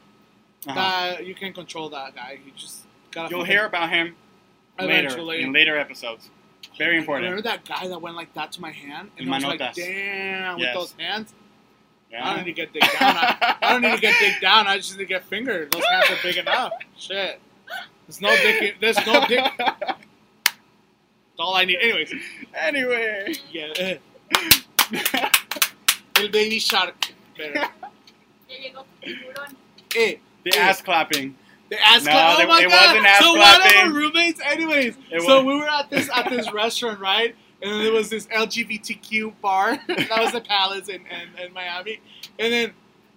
[0.67, 0.75] Uh-huh.
[0.75, 2.41] That you can control that guy.
[2.45, 3.35] You just gotta.
[3.35, 4.17] You'll hear about him
[4.81, 6.31] later in later episodes.
[6.77, 7.27] Very important.
[7.31, 9.75] Remember that guy that went like that to my hand, and I was like.
[9.75, 10.75] "Damn!" Yes.
[10.77, 11.33] With those hands,
[12.11, 12.27] Yeah.
[12.27, 13.17] I don't need to get digged down.
[13.17, 14.67] I, I don't need to get digged down.
[14.67, 15.71] I just need to get fingered.
[15.71, 16.73] Those hands are big enough.
[16.97, 17.41] Shit.
[18.09, 18.77] There's no dick.
[18.81, 19.45] There's no dick.
[19.59, 19.95] That's
[21.39, 21.77] all I need.
[21.81, 22.13] Anyways,
[22.55, 23.35] anyway.
[23.53, 23.99] yeah.
[26.17, 27.13] El baby shark.
[27.37, 27.55] Better.
[27.55, 29.55] Ya llegó tu tiburón.
[29.95, 30.61] Eh, the Eh.
[30.61, 31.37] ass clapping.
[31.69, 32.39] The ass No, clap.
[32.41, 32.87] Oh my it god!
[32.89, 33.79] wasn't ass so one of clapping.
[33.79, 34.97] our roommates, anyways.
[35.11, 37.37] It so was- we were at this at this restaurant, right?
[37.61, 39.79] And then there was this LGBTQ bar.
[39.89, 42.01] that was the Palace in, in, in Miami.
[42.39, 42.73] And then,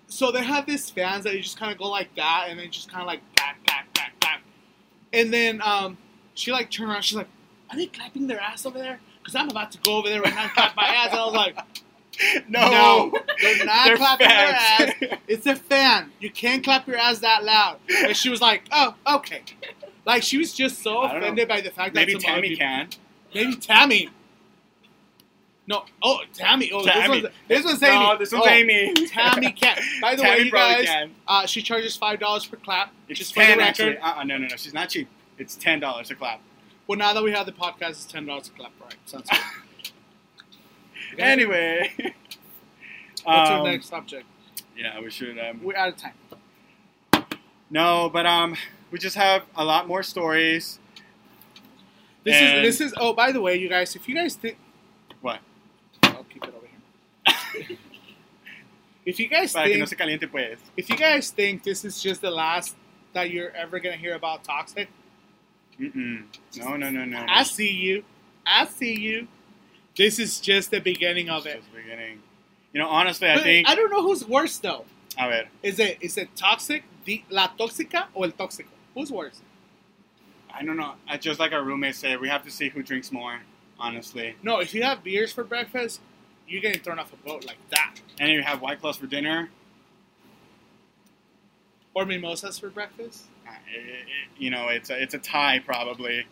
[0.08, 2.69] so they have these fans that you just kind of go like that, and then
[2.71, 4.41] just kind of like clap, clap, clap, clap.
[5.13, 5.97] And then um,
[6.34, 7.02] she like turned around.
[7.04, 7.28] She's like,
[7.69, 10.34] "Are they clapping their ass over there?" Because I'm about to go over there right
[10.34, 11.10] now and clap my ass.
[11.12, 11.58] And I was like,
[12.50, 14.93] No, No, they're not clapping their ass.
[15.28, 16.12] It's a fan.
[16.19, 17.78] You can't clap your ass that loud.
[18.06, 19.43] And she was like, oh, okay.
[20.06, 21.17] Like, she was just so don't know.
[21.17, 22.89] offended by the fact that Maybe Tammy people- can.
[23.34, 24.10] Maybe Tammy.
[25.71, 26.71] No, oh, Tammy.
[26.71, 27.21] Oh, Tammy.
[27.21, 27.99] this one's, this one's Amy.
[28.05, 28.93] No, this one's Oh, Amy.
[29.07, 29.77] Tammy can.
[30.01, 31.12] By the Tammy way, you guys, can.
[31.27, 32.93] uh, she charges $5 per clap.
[33.07, 33.69] It's just for the ten record.
[33.69, 33.97] actually.
[33.97, 34.55] Uh-uh, no, no, no.
[34.57, 35.07] She's not cheap.
[35.38, 36.41] It's ten dollars a clap.
[36.88, 38.71] Well, now that we have the podcast, it's $10 a clap.
[38.81, 38.95] Right.
[39.05, 39.39] Sounds good.
[41.13, 41.23] Okay.
[41.23, 41.91] Anyway.
[41.97, 44.25] What's Um, our next subject?
[44.77, 45.38] Yeah, we should.
[45.38, 47.25] Um, We're out of time.
[47.69, 48.55] no, but um,
[48.91, 50.79] we just have a lot more stories.
[52.23, 52.93] This And- is this is.
[52.97, 54.57] Oh, by the way, you guys, if you guys think,
[55.19, 55.39] What?
[56.03, 56.67] I'll keep it over
[57.67, 57.77] here.
[59.05, 60.57] If you guys Para que no think, se caliente, pues.
[60.77, 62.75] if you guys think this is just the last
[63.13, 64.89] that you're ever gonna hear about toxic,
[65.79, 66.25] Mm-mm.
[66.57, 67.19] No, no, no, no.
[67.19, 67.25] no.
[67.27, 68.03] I see you.
[68.45, 69.27] I see you.
[69.97, 71.57] This is just the beginning of it.
[71.57, 72.21] just beginning.
[72.73, 73.67] You know, honestly, I But think.
[73.69, 74.85] I don't know who's worse though.
[75.17, 75.45] A ver.
[75.63, 78.67] Is it is it toxic, the la tóxica, or el tóxico?
[78.95, 79.41] Who's worse?
[80.53, 80.93] I don't know.
[81.07, 83.39] I just like our roommate said, we have to see who drinks more.
[83.79, 86.01] Honestly, No, if you have beers for breakfast,
[86.51, 87.95] you're getting thrown off a boat like that.
[88.19, 89.49] and if you have White Claws for dinner,
[91.93, 93.23] Or mimosas for breakfast.
[93.47, 94.05] uh, it, it,
[94.37, 96.25] you know, it's a, it's a tie probably.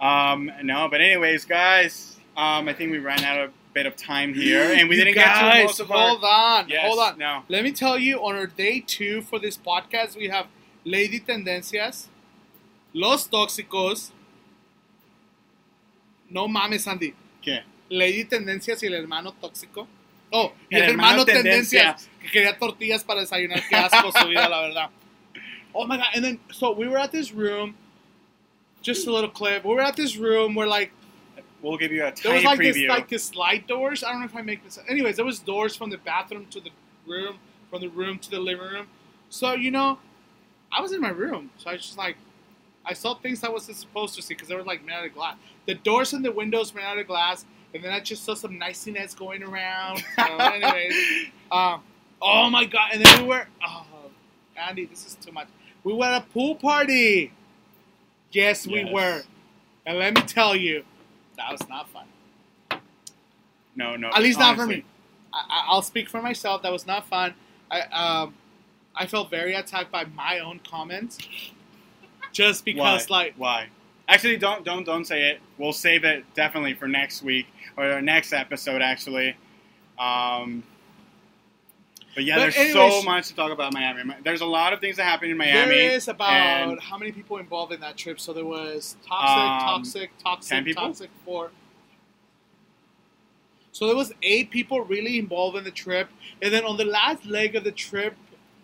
[0.00, 4.34] Um, no, but anyways, guys, um, I think we ran out of bit of time
[4.34, 6.08] here, and we You didn't get to most of our.
[6.08, 7.18] hold on, Yes, hold on.
[7.18, 7.42] No.
[7.48, 10.46] Let me tell you, on our day two for this podcast, we have
[10.84, 12.06] Lady Tendencias,
[12.92, 14.10] Los Tóxicos.
[16.30, 17.14] No mames, Andy.
[17.44, 17.60] ¿Qué?
[17.90, 19.86] Lady Tendencias y el hermano tóxico.
[20.32, 22.08] Oh, y El el, hermano hermano, Tendencias, Tendencias.
[22.22, 23.60] que quería tortillas para desayunar.
[23.68, 24.90] Qué asco su vida, la verdad.
[25.72, 26.06] Oh my god!
[26.14, 27.74] And then, so we were at this room.
[28.82, 29.64] Just a little clip.
[29.64, 30.90] We were at this room where like
[31.62, 32.72] We'll give you a there was like preview.
[32.74, 34.02] this like this slide doors.
[34.02, 34.78] I don't know if I make this.
[34.88, 36.70] Anyways, there was doors from the bathroom to the
[37.06, 37.36] room,
[37.68, 38.86] from the room to the living room.
[39.28, 39.98] So you know,
[40.72, 42.16] I was in my room, so I was just like,
[42.86, 45.12] I saw things I wasn't supposed to see because they were like made out of
[45.12, 45.36] glass.
[45.66, 47.44] The doors and the windows were made out of glass,
[47.74, 50.02] and then I just saw some niceness going around.
[50.16, 50.94] So anyways,
[51.52, 51.82] um,
[52.22, 52.90] oh my god!
[52.94, 53.86] And then we were, oh,
[54.56, 55.48] Andy, this is too much.
[55.84, 57.32] We were at a pool party.
[58.32, 58.92] Yes, we Yes.
[58.92, 59.22] were.
[59.86, 60.84] And let me tell you,
[61.36, 62.06] that was not fun.
[63.74, 64.08] no, no.
[64.10, 64.84] At least not for me.
[65.32, 66.62] I, I- I'll speak for myself.
[66.62, 67.34] That was not fun.
[67.70, 68.34] I um,
[68.94, 71.18] I felt very attacked by my own comments,
[72.32, 73.16] just because Why?
[73.24, 73.68] like why?
[74.10, 75.40] Actually, don't don't don't say it.
[75.56, 77.46] We'll save it definitely for next week
[77.76, 78.82] or next episode.
[78.82, 79.36] Actually,
[80.00, 80.64] um,
[82.16, 84.12] but yeah, But there's anyways- so much to talk about Miami.
[84.24, 85.74] There's a lot of things that happen in Miami.
[85.76, 88.18] there is about how many people involved in that trip.
[88.18, 91.52] So there was toxic, Um, toxic, toxic, toxic four.
[93.70, 96.08] So there was eight people really involved in the trip,
[96.42, 98.16] and then on the last leg of the trip,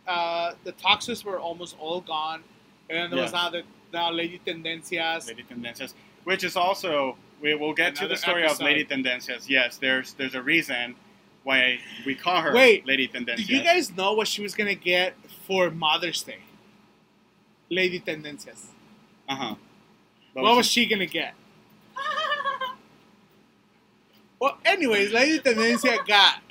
[0.08, 2.42] uh, the toxics were almost all gone,
[2.90, 3.32] and there was Yes.
[3.32, 5.26] now the now Lady Tendencias.
[5.28, 5.94] Lady Tendencias,
[6.24, 8.62] which is also we will get to the story episode.
[8.62, 9.48] of Lady Tendencias.
[9.48, 10.94] Yes, there's there's a reason
[11.44, 13.48] why we call her Wait, Lady Do Tendencias.
[13.48, 15.14] you guys know what she was gonna get
[15.46, 16.38] for Mother's Day?
[17.70, 18.66] Lady Tendencias.
[19.28, 19.54] Uh huh.
[20.32, 21.34] What was she gonna get?
[24.38, 26.42] Well, anyways, Lady Tendencia got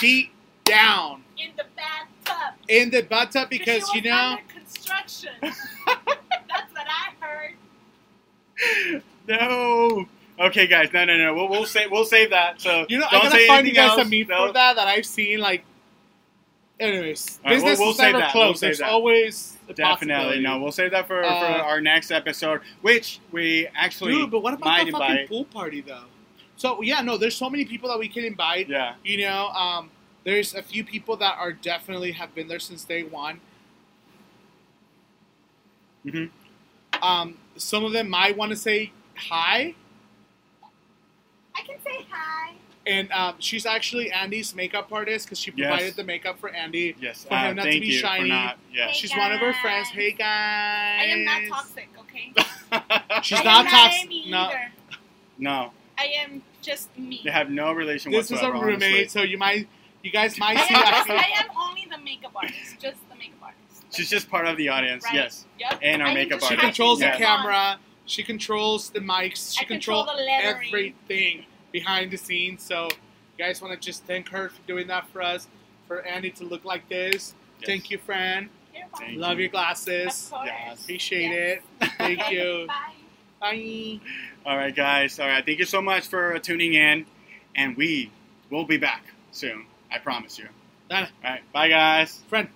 [0.00, 0.30] beat
[0.64, 2.54] down In the bathtub.
[2.68, 4.36] in the bathtub because she you was know.
[4.90, 5.30] Under.
[5.42, 9.02] That's what I heard.
[9.28, 10.06] no.
[10.40, 10.90] Okay, guys.
[10.92, 11.34] No, no, no.
[11.34, 12.60] We'll, we'll save we'll save that.
[12.60, 14.10] So You know, I don't gotta find you anything guys a else.
[14.10, 14.46] meme No.
[14.48, 15.38] for that that I've seen.
[15.38, 15.64] Like,
[16.80, 18.34] anyways, All right, business we'll- we'll is never that.
[18.34, 18.60] We'll closed.
[18.62, 18.90] There's that.
[18.90, 20.40] always a Definitely.
[20.40, 24.40] No, we'll save that for, for Uh, our next episode, which we actually Dude, but
[24.42, 25.28] what about might the fucking invite.
[25.28, 26.04] pool party though?
[26.56, 28.68] So yeah, no, there's so many people that we can invite.
[28.68, 28.94] Yeah.
[29.04, 29.90] You know, um,
[30.24, 33.40] there's a few people that are definitely have been there since day one.
[36.04, 36.30] Mhm.
[37.02, 39.74] Um, some of them might want to say hi,
[41.56, 42.54] I can say hi.
[42.86, 45.68] and um, she's actually Andy's makeup artist because she Yes.
[45.68, 46.94] provided the makeup for Andy.
[47.00, 47.24] Yes.
[47.24, 48.28] For uh, him not to be you shiny.
[48.28, 48.58] not.
[48.72, 48.90] Yes.
[48.90, 49.88] Hey, She's one of her friends.
[49.88, 51.00] Hey guys.
[51.00, 52.32] I am not toxic, okay?
[53.22, 54.10] She's I not not toxic.
[54.26, 54.50] No,
[55.38, 57.20] no, I am just me.
[57.24, 59.08] they have no relation this is a roommate, honestly.
[59.08, 59.68] so you might,
[60.02, 60.74] you guys might I see.
[60.74, 63.13] am, just, I am only the makeup artist, just the makeup artist.
[63.94, 65.04] She's just part of the audience.
[65.04, 65.14] Right.
[65.14, 65.46] Yes.
[65.58, 65.78] Yep.
[65.82, 66.66] And our I makeup just She artist.
[66.76, 67.12] controls Yeah.
[67.12, 67.78] the camera.
[68.06, 69.54] She controls the mics.
[69.56, 72.62] She I control controls everything behind the scenes.
[72.62, 72.84] So,
[73.38, 75.48] you guys want to just thank her for doing that for us,
[75.88, 77.34] for Andy to look like this.
[77.60, 77.66] Yes.
[77.66, 78.50] Thank you, Fran.
[78.74, 78.84] You're.
[78.98, 79.44] Thank Love you.
[79.44, 80.30] your glasses.
[80.32, 80.46] Of.
[80.46, 80.82] Yes.
[80.82, 81.60] Appreciate Yes.
[81.80, 81.90] it.
[81.98, 82.66] Thank Okay, you.
[82.66, 82.92] Bye.
[83.40, 84.00] Bye.
[84.46, 85.18] All right, guys.
[85.18, 85.44] All right.
[85.44, 87.06] Thank you so much for tuning in,
[87.56, 88.10] and we
[88.50, 89.66] will be back soon.
[89.90, 90.48] I promise you.
[90.90, 91.08] Done.
[91.24, 91.52] All right.
[91.52, 92.22] Bye, guys.
[92.28, 92.48] Friend.